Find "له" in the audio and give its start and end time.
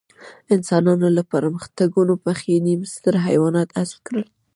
1.17-1.23